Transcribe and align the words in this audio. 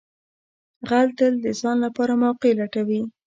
غل 0.89 1.07
تل 1.17 1.33
د 1.45 1.47
ځان 1.59 1.77
لپاره 1.85 2.13
موقع 2.23 2.51
لټوي 2.59 3.01